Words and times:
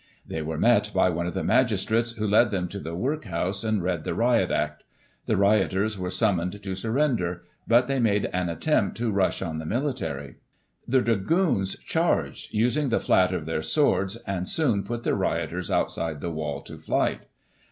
They 0.25 0.41
were 0.41 0.57
met 0.57 0.89
by 0.95 1.11
one 1.11 1.27
of 1.27 1.35
the 1.35 1.43
Magistrates, 1.43 2.13
who 2.13 2.25
led 2.25 2.49
them 2.49 2.67
to 2.69 2.79
the 2.79 2.95
Work 2.95 3.25
house 3.25 3.63
and 3.63 3.83
read 3.83 4.03
the 4.03 4.15
Riot 4.15 4.49
Act. 4.49 4.83
The 5.27 5.37
rioters 5.37 5.95
were 5.95 6.09
summoned 6.09 6.63
to 6.63 6.73
surrender; 6.73 7.43
but 7.67 7.85
they 7.85 7.99
made 7.99 8.25
an 8.33 8.49
attempt 8.49 8.97
to 8.97 9.11
rush 9.11 9.43
on 9.43 9.59
the 9.59 9.65
military. 9.67 10.37
The 10.87 11.03
Dragoons 11.03 11.77
charged, 11.85 12.51
using 12.51 12.89
the 12.89 12.99
flat 12.99 13.31
of 13.31 13.45
their 13.45 13.61
swords, 13.61 14.15
and 14.25 14.47
soon 14.49 14.81
put 14.83 15.03
the 15.03 15.13
rioters, 15.13 15.69
outside 15.69 16.19
the 16.19 16.31
wall, 16.31 16.63
to 16.63 16.79
flight. 16.79 17.27